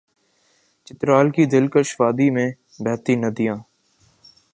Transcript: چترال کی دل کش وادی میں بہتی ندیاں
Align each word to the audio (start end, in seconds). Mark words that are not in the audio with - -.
چترال 0.87 1.27
کی 1.35 1.43
دل 1.53 1.65
کش 1.73 1.89
وادی 1.99 2.29
میں 2.35 2.49
بہتی 2.83 3.13
ندیاں 3.23 3.57